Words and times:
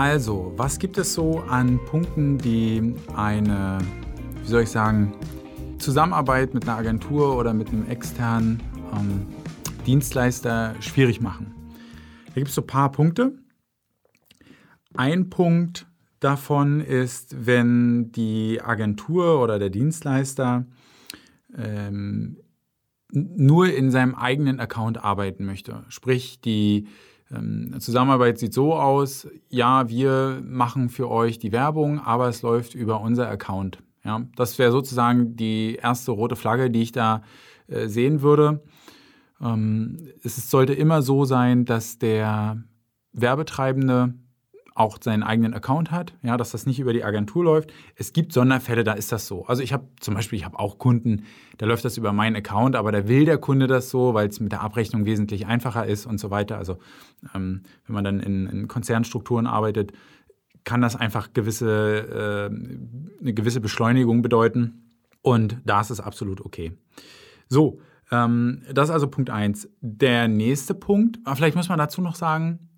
Also, 0.00 0.54
was 0.56 0.78
gibt 0.78 0.96
es 0.96 1.12
so 1.12 1.40
an 1.40 1.78
Punkten, 1.84 2.38
die 2.38 2.94
eine, 3.14 3.76
wie 4.40 4.48
soll 4.48 4.62
ich 4.62 4.70
sagen, 4.70 5.12
Zusammenarbeit 5.78 6.54
mit 6.54 6.62
einer 6.62 6.78
Agentur 6.78 7.36
oder 7.36 7.52
mit 7.52 7.68
einem 7.68 7.86
externen 7.86 8.62
ähm, 8.94 9.26
Dienstleister 9.84 10.74
schwierig 10.80 11.20
machen? 11.20 11.54
Da 12.28 12.32
gibt 12.32 12.48
es 12.48 12.54
so 12.54 12.62
ein 12.62 12.66
paar 12.66 12.90
Punkte. 12.90 13.34
Ein 14.94 15.28
Punkt 15.28 15.86
davon 16.18 16.80
ist, 16.80 17.46
wenn 17.46 18.10
die 18.10 18.62
Agentur 18.62 19.42
oder 19.42 19.58
der 19.58 19.68
Dienstleister 19.68 20.64
ähm, 21.54 22.38
nur 23.12 23.70
in 23.70 23.90
seinem 23.90 24.14
eigenen 24.14 24.60
Account 24.60 25.04
arbeiten 25.04 25.44
möchte. 25.44 25.84
Sprich, 25.90 26.40
die 26.40 26.88
Zusammenarbeit 27.78 28.38
sieht 28.38 28.52
so 28.52 28.74
aus, 28.74 29.28
ja, 29.48 29.88
wir 29.88 30.42
machen 30.44 30.88
für 30.88 31.08
euch 31.08 31.38
die 31.38 31.52
Werbung, 31.52 32.00
aber 32.00 32.28
es 32.28 32.42
läuft 32.42 32.74
über 32.74 33.00
unser 33.00 33.28
Account. 33.28 33.78
Ja, 34.04 34.26
das 34.34 34.58
wäre 34.58 34.72
sozusagen 34.72 35.36
die 35.36 35.76
erste 35.76 36.10
rote 36.10 36.34
Flagge, 36.34 36.70
die 36.70 36.82
ich 36.82 36.92
da 36.92 37.22
äh, 37.68 37.86
sehen 37.86 38.22
würde. 38.22 38.64
Ähm, 39.40 40.08
es 40.24 40.50
sollte 40.50 40.72
immer 40.72 41.02
so 41.02 41.24
sein, 41.24 41.64
dass 41.66 41.98
der 41.98 42.64
Werbetreibende 43.12 44.14
auch 44.80 44.96
seinen 44.98 45.22
eigenen 45.22 45.52
Account 45.52 45.90
hat, 45.90 46.14
ja, 46.22 46.38
dass 46.38 46.52
das 46.52 46.64
nicht 46.64 46.80
über 46.80 46.94
die 46.94 47.04
Agentur 47.04 47.44
läuft. 47.44 47.70
Es 47.96 48.14
gibt 48.14 48.32
Sonderfälle, 48.32 48.82
da 48.82 48.94
ist 48.94 49.12
das 49.12 49.26
so. 49.26 49.44
Also 49.44 49.62
ich 49.62 49.74
habe 49.74 49.86
zum 50.00 50.14
Beispiel, 50.14 50.38
ich 50.38 50.44
habe 50.46 50.58
auch 50.58 50.78
Kunden, 50.78 51.24
da 51.58 51.66
läuft 51.66 51.84
das 51.84 51.98
über 51.98 52.14
meinen 52.14 52.34
Account, 52.34 52.76
aber 52.76 52.90
da 52.90 53.06
will 53.06 53.26
der 53.26 53.36
Kunde 53.36 53.66
das 53.66 53.90
so, 53.90 54.14
weil 54.14 54.28
es 54.28 54.40
mit 54.40 54.52
der 54.52 54.62
Abrechnung 54.62 55.04
wesentlich 55.04 55.46
einfacher 55.46 55.86
ist 55.86 56.06
und 56.06 56.18
so 56.18 56.30
weiter. 56.30 56.56
Also 56.56 56.78
ähm, 57.34 57.62
wenn 57.86 57.94
man 57.94 58.04
dann 58.04 58.20
in, 58.20 58.46
in, 58.46 58.68
Konzernstrukturen 58.68 59.46
arbeitet, 59.46 59.92
kann 60.64 60.80
das 60.80 60.96
einfach 60.96 61.34
gewisse, 61.34 62.48
äh, 62.50 63.20
eine 63.20 63.34
gewisse 63.34 63.60
Beschleunigung 63.60 64.22
bedeuten. 64.22 64.94
Und 65.20 65.58
da 65.66 65.82
ist 65.82 65.90
es 65.90 66.00
absolut 66.00 66.40
okay. 66.40 66.72
So, 67.48 67.80
ähm, 68.10 68.62
das 68.72 68.88
ist 68.88 68.94
also 68.94 69.08
Punkt 69.08 69.28
1. 69.28 69.68
Der 69.82 70.26
nächste 70.26 70.72
Punkt, 70.72 71.18
vielleicht 71.34 71.56
muss 71.56 71.68
man 71.68 71.78
dazu 71.78 72.00
noch 72.00 72.14
sagen, 72.14 72.69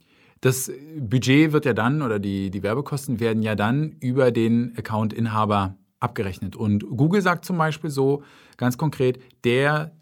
das 0.43 0.71
Budget 0.99 1.53
wird 1.53 1.65
ja 1.65 1.73
dann 1.73 2.03
oder 2.03 2.19
die, 2.19 2.51
die 2.51 2.63
Werbekosten 2.63 3.21
werden 3.21 3.43
ja 3.43 3.55
dann 3.55 3.93
über 4.01 4.33
den 4.33 4.77
Account-Inhaber 4.77 5.77
abgerechnet. 6.01 6.57
Und 6.57 6.85
Google 6.91 7.23
sagt 7.23 7.45
zum 7.45 7.57
Beispiel 7.57 7.91
so 7.91 8.25
ganz 8.57 8.77
konkret, 8.77 9.21
der, 9.45 9.93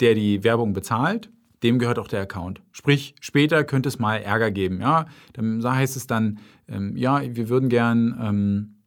der 0.00 0.14
die 0.14 0.42
Werbung 0.42 0.72
bezahlt, 0.72 1.30
dem 1.62 1.78
gehört 1.78 1.98
auch 1.98 2.08
der 2.08 2.22
Account. 2.22 2.62
Sprich, 2.72 3.14
später 3.20 3.62
könnte 3.62 3.90
es 3.90 3.98
mal 3.98 4.16
Ärger 4.16 4.50
geben. 4.50 4.80
Ja, 4.80 5.04
dann 5.34 5.62
heißt 5.62 5.96
es 5.96 6.06
dann, 6.06 6.38
ähm, 6.66 6.96
ja, 6.96 7.20
wir 7.22 7.50
würden 7.50 7.68
gern 7.68 8.18
ähm, 8.22 8.77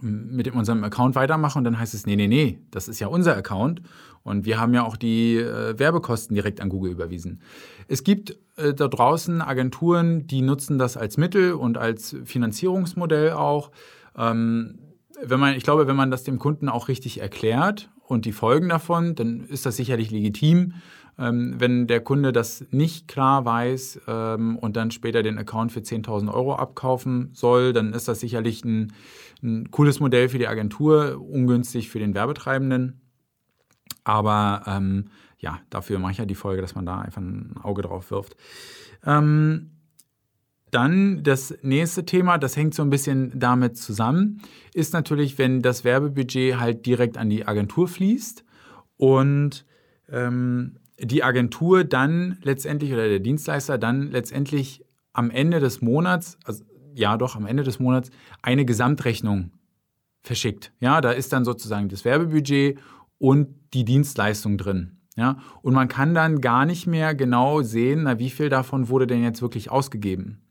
mit 0.00 0.52
unserem 0.52 0.84
Account 0.84 1.14
weitermachen 1.14 1.58
und 1.58 1.64
dann 1.64 1.78
heißt 1.78 1.94
es, 1.94 2.06
nee, 2.06 2.16
nee, 2.16 2.28
nee, 2.28 2.58
das 2.70 2.88
ist 2.88 3.00
ja 3.00 3.06
unser 3.06 3.36
Account 3.36 3.82
und 4.22 4.44
wir 4.44 4.60
haben 4.60 4.74
ja 4.74 4.84
auch 4.84 4.96
die 4.96 5.36
äh, 5.36 5.78
Werbekosten 5.78 6.34
direkt 6.34 6.60
an 6.60 6.68
Google 6.68 6.92
überwiesen. 6.92 7.40
Es 7.88 8.04
gibt 8.04 8.36
äh, 8.56 8.74
da 8.74 8.88
draußen 8.88 9.40
Agenturen, 9.40 10.26
die 10.26 10.42
nutzen 10.42 10.78
das 10.78 10.96
als 10.96 11.16
Mittel 11.16 11.52
und 11.52 11.78
als 11.78 12.16
Finanzierungsmodell 12.24 13.32
auch. 13.32 13.70
Ähm, 14.16 14.78
wenn 15.22 15.40
man, 15.40 15.54
ich 15.54 15.62
glaube, 15.62 15.86
wenn 15.86 15.96
man 15.96 16.10
das 16.10 16.24
dem 16.24 16.38
Kunden 16.38 16.68
auch 16.68 16.88
richtig 16.88 17.20
erklärt 17.20 17.88
und 18.02 18.24
die 18.24 18.32
Folgen 18.32 18.68
davon, 18.68 19.14
dann 19.14 19.44
ist 19.44 19.64
das 19.64 19.76
sicherlich 19.76 20.10
legitim. 20.10 20.74
Ähm, 21.18 21.54
wenn 21.58 21.86
der 21.86 22.00
Kunde 22.00 22.32
das 22.32 22.64
nicht 22.70 23.08
klar 23.08 23.44
weiß 23.44 24.02
ähm, 24.06 24.58
und 24.58 24.76
dann 24.76 24.90
später 24.90 25.22
den 25.22 25.38
Account 25.38 25.72
für 25.72 25.80
10.000 25.80 26.32
Euro 26.32 26.56
abkaufen 26.56 27.30
soll, 27.32 27.72
dann 27.72 27.94
ist 27.94 28.08
das 28.08 28.20
sicherlich 28.20 28.64
ein, 28.64 28.92
ein 29.42 29.70
cooles 29.70 29.98
Modell 29.98 30.28
für 30.28 30.38
die 30.38 30.48
Agentur, 30.48 31.20
ungünstig 31.20 31.88
für 31.88 31.98
den 31.98 32.14
Werbetreibenden. 32.14 33.00
Aber 34.04 34.62
ähm, 34.66 35.06
ja, 35.38 35.60
dafür 35.70 35.98
mache 35.98 36.12
ich 36.12 36.18
ja 36.18 36.26
die 36.26 36.34
Folge, 36.34 36.60
dass 36.60 36.74
man 36.74 36.86
da 36.86 37.00
einfach 37.00 37.22
ein 37.22 37.54
Auge 37.62 37.82
drauf 37.82 38.10
wirft. 38.10 38.36
Ähm, 39.04 39.70
dann 40.70 41.22
das 41.22 41.56
nächste 41.62 42.04
Thema, 42.04 42.38
das 42.38 42.56
hängt 42.56 42.74
so 42.74 42.82
ein 42.82 42.90
bisschen 42.90 43.32
damit 43.38 43.78
zusammen, 43.78 44.42
ist 44.74 44.92
natürlich, 44.92 45.38
wenn 45.38 45.62
das 45.62 45.84
Werbebudget 45.84 46.58
halt 46.58 46.84
direkt 46.84 47.16
an 47.16 47.30
die 47.30 47.46
Agentur 47.46 47.88
fließt 47.88 48.44
und 48.96 49.64
ähm, 50.10 50.78
die 50.98 51.22
Agentur 51.22 51.84
dann 51.84 52.38
letztendlich 52.42 52.92
oder 52.92 53.08
der 53.08 53.20
Dienstleister 53.20 53.78
dann 53.78 54.10
letztendlich 54.10 54.84
am 55.12 55.30
Ende 55.30 55.60
des 55.60 55.80
Monats, 55.80 56.38
also 56.44 56.64
ja 56.94 57.16
doch 57.16 57.36
am 57.36 57.46
Ende 57.46 57.62
des 57.62 57.78
Monats, 57.78 58.10
eine 58.42 58.64
Gesamtrechnung 58.64 59.52
verschickt. 60.22 60.72
Ja, 60.80 61.00
da 61.00 61.12
ist 61.12 61.32
dann 61.32 61.44
sozusagen 61.44 61.88
das 61.88 62.04
Werbebudget 62.04 62.78
und 63.18 63.48
die 63.74 63.84
Dienstleistung 63.84 64.58
drin. 64.58 64.98
Ja? 65.16 65.38
Und 65.62 65.74
man 65.74 65.88
kann 65.88 66.14
dann 66.14 66.40
gar 66.40 66.66
nicht 66.66 66.86
mehr 66.86 67.14
genau 67.14 67.62
sehen, 67.62 68.04
na, 68.04 68.18
wie 68.18 68.30
viel 68.30 68.48
davon 68.48 68.88
wurde 68.88 69.06
denn 69.06 69.22
jetzt 69.22 69.42
wirklich 69.42 69.70
ausgegeben. 69.70 70.42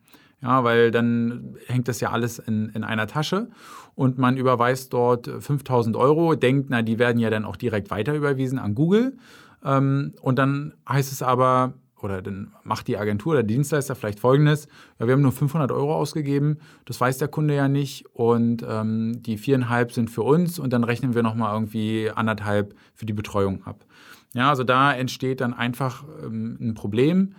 Ja, 0.42 0.64
weil 0.64 0.92
dann 0.92 1.56
hängt 1.66 1.88
das 1.88 2.02
ja 2.02 2.12
alles 2.12 2.40
in, 2.40 2.70
in 2.70 2.84
einer 2.84 3.08
Tasche 3.08 3.50
und 3.96 4.18
man 4.18 4.38
überweist 4.38 4.94
dort 4.94 5.28
5000 5.28 5.96
Euro, 5.96 6.36
denkt, 6.36 6.70
na, 6.70 6.82
die 6.82 7.00
werden 7.00 7.20
ja 7.20 7.30
dann 7.30 7.46
auch 7.46 7.56
direkt 7.56 7.90
weiter 7.90 8.14
überwiesen 8.14 8.60
an 8.60 8.76
Google. 8.76 9.18
Ähm, 9.66 10.14
und 10.22 10.40
dann 10.40 10.74
heißt 10.88 11.12
es 11.12 11.22
aber, 11.22 11.74
oder 12.02 12.22
dann 12.22 12.54
macht 12.64 12.88
die 12.88 12.98
Agentur 12.98 13.34
oder 13.34 13.44
Dienstleister 13.44 13.96
vielleicht 13.96 14.20
Folgendes, 14.20 14.68
ja, 15.00 15.08
wir 15.08 15.14
haben 15.14 15.22
nur 15.22 15.32
500 15.32 15.72
Euro 15.72 15.96
ausgegeben, 15.96 16.60
das 16.86 17.02
weiß 17.02 17.18
der 17.18 17.28
Kunde 17.28 17.56
ja 17.56 17.68
nicht 17.68 18.06
und 18.14 18.64
ähm, 18.68 19.24
die 19.24 19.38
viereinhalb 19.38 19.92
sind 19.92 20.10
für 20.10 20.22
uns 20.22 20.60
und 20.60 20.72
dann 20.72 20.84
rechnen 20.84 21.16
wir 21.16 21.24
nochmal 21.24 21.54
irgendwie 21.54 22.12
anderthalb 22.14 22.76
für 22.94 23.06
die 23.06 23.14
Betreuung 23.14 23.66
ab. 23.66 23.86
Ja, 24.34 24.50
also 24.50 24.64
da 24.64 24.94
entsteht 24.94 25.42
dann 25.42 25.54
einfach 25.54 26.04
ähm, 26.24 26.58
ein 26.60 26.74
Problem. 26.76 27.36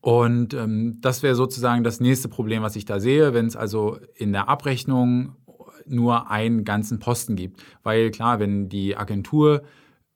Und 0.00 0.54
ähm, 0.54 0.98
das 1.00 1.22
wäre 1.22 1.34
sozusagen 1.34 1.84
das 1.84 2.00
nächste 2.00 2.28
Problem, 2.28 2.62
was 2.62 2.76
ich 2.76 2.84
da 2.84 3.00
sehe, 3.00 3.34
wenn 3.34 3.46
es 3.46 3.56
also 3.56 3.98
in 4.14 4.32
der 4.32 4.48
Abrechnung 4.48 5.36
nur 5.86 6.30
einen 6.30 6.64
ganzen 6.64 6.98
Posten 6.98 7.36
gibt. 7.36 7.62
Weil 7.82 8.10
klar, 8.10 8.40
wenn 8.40 8.68
die 8.68 8.96
Agentur 8.96 9.62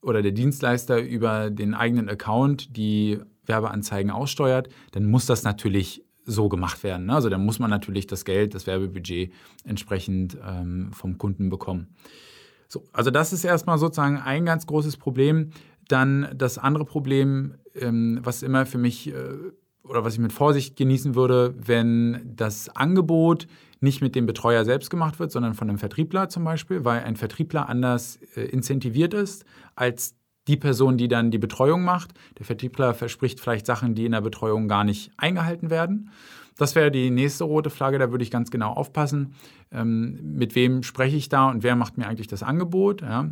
oder 0.02 0.20
der 0.20 0.32
Dienstleister 0.32 1.00
über 1.00 1.50
den 1.50 1.74
eigenen 1.74 2.08
Account 2.08 2.76
die 2.76 3.20
Werbeanzeigen 3.46 4.10
aussteuert, 4.10 4.68
dann 4.90 5.06
muss 5.06 5.26
das 5.26 5.44
natürlich 5.44 6.04
so 6.24 6.48
gemacht 6.48 6.82
werden. 6.84 7.10
Also 7.10 7.28
dann 7.28 7.44
muss 7.44 7.58
man 7.58 7.70
natürlich 7.70 8.06
das 8.06 8.24
Geld, 8.24 8.54
das 8.54 8.66
Werbebudget 8.66 9.32
entsprechend 9.64 10.36
ähm, 10.46 10.92
vom 10.92 11.18
Kunden 11.18 11.48
bekommen. 11.48 11.94
So, 12.68 12.84
also 12.92 13.10
das 13.10 13.32
ist 13.32 13.44
erstmal 13.44 13.78
sozusagen 13.78 14.18
ein 14.18 14.44
ganz 14.44 14.66
großes 14.66 14.96
Problem. 14.96 15.50
Dann 15.88 16.28
das 16.34 16.58
andere 16.58 16.84
Problem, 16.84 17.54
ähm, 17.74 18.20
was 18.22 18.42
immer 18.42 18.66
für 18.66 18.78
mich 18.78 19.08
äh, 19.08 19.14
oder 19.82 20.04
was 20.04 20.14
ich 20.14 20.20
mit 20.20 20.32
Vorsicht 20.32 20.76
genießen 20.76 21.14
würde, 21.14 21.54
wenn 21.58 22.32
das 22.36 22.68
Angebot 22.68 23.46
nicht 23.82 24.00
mit 24.00 24.14
dem 24.14 24.26
Betreuer 24.26 24.64
selbst 24.64 24.90
gemacht 24.90 25.18
wird, 25.18 25.32
sondern 25.32 25.54
von 25.54 25.68
einem 25.68 25.78
Vertriebler 25.78 26.28
zum 26.28 26.44
Beispiel, 26.44 26.84
weil 26.84 27.02
ein 27.02 27.16
Vertriebler 27.16 27.68
anders 27.68 28.18
äh, 28.36 28.42
incentiviert 28.42 29.14
ist 29.14 29.44
als 29.74 30.14
die 30.48 30.56
Person, 30.56 30.96
die 30.96 31.08
dann 31.08 31.30
die 31.30 31.38
Betreuung 31.38 31.84
macht. 31.84 32.12
Der 32.38 32.46
Vertriebler 32.46 32.94
verspricht 32.94 33.40
vielleicht 33.40 33.66
Sachen, 33.66 33.94
die 33.94 34.06
in 34.06 34.12
der 34.12 34.20
Betreuung 34.20 34.68
gar 34.68 34.84
nicht 34.84 35.12
eingehalten 35.16 35.70
werden. 35.70 36.10
Das 36.56 36.74
wäre 36.74 36.90
die 36.90 37.10
nächste 37.10 37.44
rote 37.44 37.70
Flagge, 37.70 37.98
da 37.98 38.10
würde 38.10 38.24
ich 38.24 38.30
ganz 38.30 38.50
genau 38.50 38.72
aufpassen, 38.72 39.34
ähm, 39.70 40.36
mit 40.36 40.54
wem 40.54 40.82
spreche 40.82 41.16
ich 41.16 41.28
da 41.28 41.48
und 41.48 41.62
wer 41.62 41.76
macht 41.76 41.96
mir 41.96 42.06
eigentlich 42.06 42.28
das 42.28 42.42
Angebot. 42.42 43.02
Ja. 43.02 43.30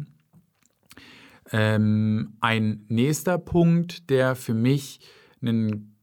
Ähm, 1.52 2.36
ein 2.40 2.84
nächster 2.88 3.38
Punkt, 3.38 4.08
der 4.08 4.36
für 4.36 4.54
mich 4.54 5.00
einen 5.42 5.96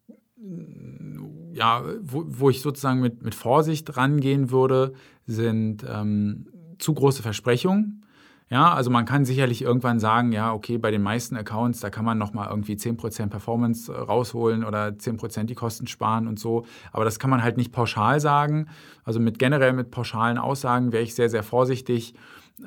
ja, 1.57 1.83
wo, 2.01 2.23
wo, 2.27 2.49
ich 2.49 2.61
sozusagen 2.61 3.01
mit, 3.01 3.23
mit 3.23 3.35
Vorsicht 3.35 3.97
rangehen 3.97 4.51
würde, 4.51 4.93
sind 5.25 5.85
ähm, 5.87 6.47
zu 6.77 6.93
große 6.93 7.23
Versprechungen. 7.23 8.03
Ja, 8.49 8.73
also 8.73 8.89
man 8.89 9.03
kann 9.03 9.25
sicherlich 9.25 9.61
irgendwann 9.61 9.99
sagen, 9.99 10.31
ja, 10.31 10.53
okay, 10.53 10.77
bei 10.77 10.89
den 10.89 11.01
meisten 11.01 11.35
Accounts, 11.35 11.81
da 11.81 11.89
kann 11.89 12.05
man 12.05 12.17
nochmal 12.17 12.47
irgendwie 12.49 12.75
10% 12.75 13.27
Performance 13.27 13.91
äh, 13.91 13.97
rausholen 13.97 14.63
oder 14.63 14.87
10% 14.87 15.43
die 15.43 15.55
Kosten 15.55 15.85
sparen 15.87 16.27
und 16.27 16.39
so. 16.39 16.65
Aber 16.93 17.03
das 17.03 17.19
kann 17.19 17.29
man 17.29 17.43
halt 17.43 17.57
nicht 17.57 17.73
pauschal 17.73 18.21
sagen. 18.21 18.69
Also 19.03 19.19
mit 19.19 19.37
generell 19.37 19.73
mit 19.73 19.91
pauschalen 19.91 20.37
Aussagen 20.37 20.93
wäre 20.93 21.03
ich 21.03 21.13
sehr, 21.13 21.29
sehr 21.29 21.43
vorsichtig. 21.43 22.13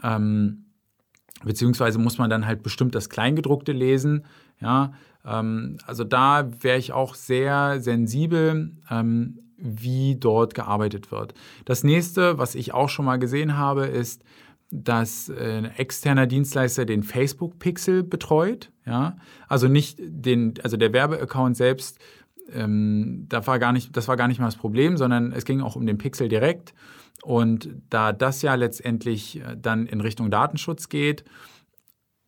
Ähm, 0.03 0.67
beziehungsweise 1.43 1.99
muss 1.99 2.19
man 2.19 2.29
dann 2.29 2.47
halt 2.47 2.63
bestimmt 2.63 2.95
das 2.95 3.09
Kleingedruckte 3.09 3.73
lesen. 3.73 4.27
Ja, 4.61 4.93
also 5.23 6.05
da 6.05 6.51
wäre 6.61 6.79
ich 6.79 6.93
auch 6.93 7.15
sehr 7.15 7.81
sensibel. 7.81 8.73
Ähm, 8.91 9.39
wie 9.63 10.17
dort 10.19 10.55
gearbeitet 10.55 11.13
wird. 11.13 11.35
Das 11.67 11.85
nächste, 11.85 12.39
was 12.39 12.55
ich 12.55 12.73
auch 12.73 12.89
schon 12.89 13.05
mal 13.05 13.19
gesehen 13.19 13.59
habe, 13.59 13.85
ist, 13.85 14.25
dass 14.71 15.29
äh, 15.29 15.59
ein 15.59 15.65
externer 15.77 16.27
Dienstleister 16.27 16.87
den 16.87 17.03
Facebook-Pixel 17.03 18.03
betreut. 18.03 18.71
Ja? 18.87 19.19
Also 19.49 19.69
nicht 19.69 19.99
den, 20.01 20.55
also 20.63 20.79
der 20.79 20.95
Werbeaccount 20.95 21.59
selbst 21.59 21.99
ähm, 22.53 23.27
da 23.29 23.47
war 23.47 23.59
gar 23.59 23.73
nicht, 23.73 23.97
das 23.97 24.09
war 24.09 24.17
gar 24.17 24.29
nicht 24.29 24.41
mal 24.41 24.47
das 24.47 24.57
Problem, 24.57 24.97
sondern 24.97 25.33
es 25.33 25.45
ging 25.45 25.61
auch 25.61 25.77
um 25.77 25.87
den 25.87 25.99
Pixel 25.99 26.29
direkt. 26.29 26.75
Und 27.23 27.69
da 27.91 28.13
das 28.13 28.43
ja 28.43 28.55
letztendlich 28.55 29.41
äh, 29.41 29.57
dann 29.61 29.87
in 29.87 30.01
Richtung 30.01 30.31
Datenschutz 30.31 30.89
geht, 30.89 31.25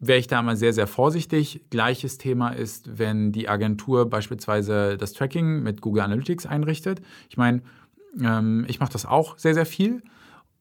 wäre 0.02 0.18
ich 0.18 0.26
da 0.26 0.42
mal 0.42 0.56
sehr, 0.56 0.72
sehr 0.72 0.88
vorsichtig. 0.88 1.62
Gleiches 1.70 2.18
Thema 2.18 2.50
ist, 2.50 2.98
wenn 2.98 3.30
die 3.30 3.48
Agentur 3.48 4.10
beispielsweise 4.10 4.96
das 4.98 5.12
Tracking 5.12 5.62
mit 5.62 5.80
Google 5.80 6.02
Analytics 6.02 6.44
einrichtet. 6.44 7.00
Ich 7.30 7.36
meine, 7.36 7.62
ähm, 8.20 8.66
ich 8.68 8.80
mache 8.80 8.92
das 8.92 9.06
auch 9.06 9.38
sehr, 9.38 9.54
sehr 9.54 9.64
viel, 9.64 10.02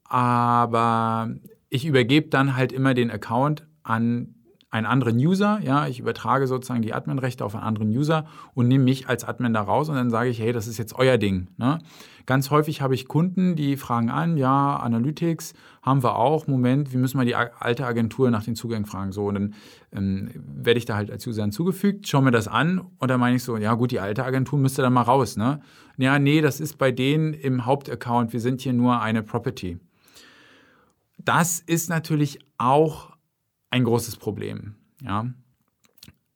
aber 0.04 1.34
ich 1.70 1.86
übergebe 1.86 2.30
dann 2.30 2.56
halt 2.56 2.72
immer 2.72 2.94
den 2.94 3.10
Account 3.10 3.66
an 3.82 4.36
einen 4.72 4.86
anderen 4.86 5.18
User, 5.18 5.60
ja, 5.62 5.86
ich 5.88 6.00
übertrage 6.00 6.48
sozusagen 6.48 6.82
die 6.82 6.94
Adminrechte 6.94 7.44
auf 7.44 7.56
einen 7.56 7.66
anderen 7.66 7.90
User 7.90 8.26
und 8.54 8.70
nehme 8.70 8.86
mich 8.86 9.10
als 9.10 9.26
Admin 9.26 9.54
da 9.54 9.62
raus 9.62 9.90
und 9.90 9.96
dann 9.96 10.10
sage 10.10 10.30
ich, 10.30 10.40
hey, 10.40 10.54
das 10.54 10.66
ist 10.66 10.78
jetzt 10.78 10.96
euer 10.96 11.18
Ding. 11.18 11.50
Ne? 11.58 11.80
Ganz 12.26 12.52
häufig 12.52 12.82
habe 12.82 12.96
ich 12.96 13.10
Kunden, 13.10 13.58
die 13.58 13.76
fragen 13.76 14.10
an, 14.10 14.38
ja, 14.38 14.78
Analytics 14.78 15.54
haben 15.82 16.04
wir 16.04 16.16
auch, 16.16 16.48
Moment, 16.48 16.94
wie 16.94 16.98
müssen 16.98 17.20
wir 17.20 17.26
die 17.26 17.36
alte 17.36 17.86
Agentur 17.86 18.32
nach 18.32 18.46
den 18.46 18.56
Zugängen 18.56 18.86
fragen? 18.86 19.12
So, 19.12 19.26
und 19.26 19.34
dann 19.34 19.54
ähm, 19.92 20.30
werde 20.36 20.78
ich 20.78 20.86
da 20.86 20.96
halt 20.96 21.12
als 21.12 21.28
User 21.28 21.42
hinzugefügt, 21.42 22.08
schaue 22.08 22.22
mir 22.22 22.32
das 22.32 22.48
an 22.48 22.80
und 22.98 23.12
dann 23.12 23.20
meine 23.20 23.36
ich 23.36 23.44
so, 23.44 23.58
ja 23.58 23.74
gut, 23.74 23.92
die 23.92 24.00
alte 24.00 24.24
Agentur 24.24 24.58
müsste 24.58 24.82
dann 24.82 24.94
mal 24.94 25.02
raus. 25.02 25.36
Ne? 25.36 25.60
Ja, 25.98 26.18
nee, 26.18 26.40
das 26.40 26.62
ist 26.62 26.78
bei 26.78 26.94
denen 26.94 27.34
im 27.34 27.66
Hauptaccount, 27.66 28.32
wir 28.32 28.40
sind 28.40 28.62
hier 28.62 28.74
nur 28.74 29.02
eine 29.02 29.22
Property. 29.22 29.80
Das 31.18 31.60
ist 31.60 31.90
natürlich 31.90 32.40
auch 32.58 33.11
ein 33.72 33.84
großes 33.84 34.18
Problem. 34.18 34.76
Ja? 35.02 35.26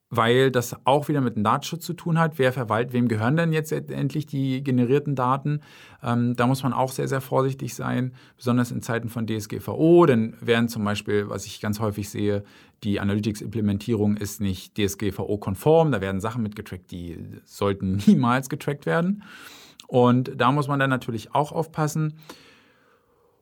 Weil 0.10 0.50
das 0.50 0.76
auch 0.86 1.08
wieder 1.10 1.20
mit 1.20 1.36
dem 1.36 1.44
Datenschutz 1.44 1.86
zu 1.86 1.94
tun 1.94 2.18
hat. 2.18 2.40
Wer 2.40 2.54
verwaltet, 2.54 2.94
wem 2.94 3.08
gehören 3.08 3.36
denn 3.36 3.52
jetzt 3.52 3.72
endlich 3.72 4.26
die 4.26 4.64
generierten 4.64 5.16
Daten? 5.16 5.60
Ähm, 6.02 6.36
da 6.36 6.48
muss 6.48 6.64
man 6.64 6.74
auch 6.74 6.92
sehr, 6.92 7.08
sehr 7.08 7.22
vorsichtig 7.22 7.76
sein, 7.76 8.14
besonders 8.38 8.72
in 8.72 8.82
Zeiten 8.82 9.10
von 9.10 9.28
DSGVO. 9.28 10.06
Denn 10.06 10.36
während 10.40 10.72
zum 10.72 10.86
Beispiel, 10.86 11.30
was 11.30 11.46
ich 11.46 11.60
ganz 11.60 11.80
häufig 11.80 12.10
sehe, 12.10 12.44
die 12.84 13.00
Analytics-Implementierung 13.00 14.16
ist 14.16 14.42
nicht 14.42 14.78
DSGVO-konform, 14.78 15.92
da 15.92 16.02
werden 16.02 16.22
Sachen 16.22 16.44
mitgetrackt, 16.44 16.92
die 16.92 17.18
sollten 17.44 17.96
niemals 18.06 18.48
getrackt 18.48 18.86
werden. 18.86 19.24
Und 19.88 20.32
da 20.36 20.52
muss 20.52 20.68
man 20.68 20.80
dann 20.80 20.90
natürlich 20.90 21.36
auch 21.36 21.52
aufpassen. 21.52 22.14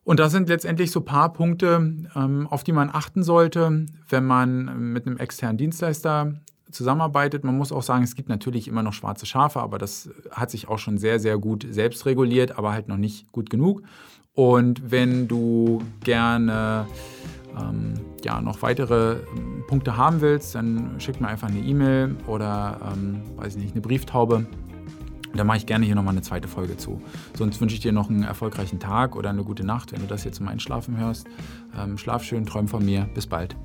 Und 0.04 0.20
das 0.20 0.32
sind 0.32 0.50
letztendlich 0.50 0.92
so 0.92 1.00
ein 1.00 1.06
paar 1.06 1.32
Punkte, 1.32 1.96
ähm, 2.16 2.48
auf 2.48 2.64
die 2.64 2.74
man 2.74 2.90
achten 2.92 3.24
sollte, 3.24 3.86
wenn 4.10 4.26
man 4.26 4.92
mit 4.92 5.08
einem 5.08 5.18
externen 5.18 5.58
Dienstleister 5.58 6.34
zusammenarbeitet. 6.72 7.44
Man 7.44 7.58
muss 7.58 7.72
auch 7.72 7.84
sagen, 7.84 8.04
es 8.04 8.16
gibt 8.16 8.30
natürlich 8.30 8.68
immer 8.68 8.84
noch 8.84 8.94
schwarze 8.94 9.26
Schafe, 9.26 9.62
aber 9.62 9.78
das 9.78 10.10
hat 10.32 10.52
sich 10.52 10.68
auch 10.68 10.80
schon 10.80 10.98
sehr, 10.98 11.20
sehr 11.20 11.38
gut 11.38 11.66
selbst 11.70 12.06
reguliert, 12.06 12.58
aber 12.58 12.74
halt 12.74 12.88
noch 12.88 12.98
nicht 12.98 13.32
gut 13.32 13.50
genug. 13.50 13.84
Und 14.34 14.92
wenn 14.92 15.28
du 15.28 15.82
gerne 16.04 16.88
ähm, 17.58 17.94
ja, 18.24 18.42
noch 18.42 18.62
weitere 18.62 19.18
ähm, 19.36 19.64
Punkte 19.68 19.96
haben 19.96 20.22
willst, 20.22 20.56
dann 20.56 21.00
schick 21.00 21.22
mir 21.22 21.28
einfach 21.28 21.50
eine 21.50 21.60
E-Mail 21.60 22.16
oder 22.28 22.80
ähm, 22.92 23.22
weiß 23.38 23.56
ich 23.56 23.62
nicht, 23.62 23.74
eine 23.74 23.82
Brieftaube. 23.82 24.48
Da 25.34 25.44
mache 25.44 25.58
ich 25.58 25.66
gerne 25.66 25.86
hier 25.86 25.96
nochmal 25.96 26.14
eine 26.14 26.22
zweite 26.22 26.48
Folge 26.48 26.78
zu. 26.78 27.02
Sonst 27.36 27.60
wünsche 27.60 27.76
ich 27.76 27.82
dir 27.82 27.92
noch 27.92 28.10
einen 28.10 28.24
erfolgreichen 28.24 28.80
Tag 28.80 29.16
oder 29.16 29.30
eine 29.30 29.44
gute 29.44 29.66
Nacht, 29.66 29.92
wenn 29.92 30.02
du 30.02 30.08
das 30.08 30.24
jetzt 30.24 30.38
zum 30.38 30.48
Einschlafen 30.48 30.98
hörst. 30.98 31.28
Ähm, 31.78 31.98
schlaf 31.98 32.24
schön, 32.24 32.46
träum 32.46 32.68
von 32.68 32.86
mir. 32.86 33.10
Bis 33.14 33.26
bald. 33.26 33.56